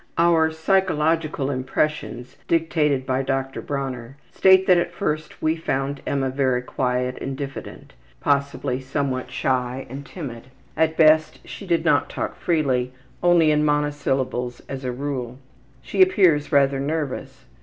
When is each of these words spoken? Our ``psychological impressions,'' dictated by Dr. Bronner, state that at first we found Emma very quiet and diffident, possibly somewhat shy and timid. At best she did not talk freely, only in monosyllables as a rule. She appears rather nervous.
Our 0.17 0.49
``psychological 0.49 1.53
impressions,'' 1.53 2.35
dictated 2.47 3.05
by 3.05 3.21
Dr. 3.21 3.61
Bronner, 3.61 4.17
state 4.31 4.65
that 4.65 4.79
at 4.79 4.91
first 4.91 5.43
we 5.43 5.55
found 5.55 6.01
Emma 6.07 6.31
very 6.31 6.63
quiet 6.63 7.19
and 7.21 7.37
diffident, 7.37 7.93
possibly 8.19 8.79
somewhat 8.79 9.29
shy 9.29 9.85
and 9.91 10.03
timid. 10.03 10.47
At 10.75 10.97
best 10.97 11.47
she 11.47 11.67
did 11.67 11.85
not 11.85 12.09
talk 12.09 12.35
freely, 12.35 12.93
only 13.21 13.51
in 13.51 13.63
monosyllables 13.63 14.59
as 14.67 14.83
a 14.83 14.91
rule. 14.91 15.37
She 15.83 16.01
appears 16.01 16.51
rather 16.51 16.79
nervous. 16.79 17.45